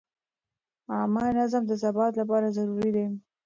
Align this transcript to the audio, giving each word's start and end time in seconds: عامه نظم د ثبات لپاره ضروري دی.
عامه 0.93 1.23
نظم 1.39 1.63
د 1.67 1.71
ثبات 1.83 2.13
لپاره 2.21 2.47
ضروري 2.57 2.91
دی. 2.95 3.05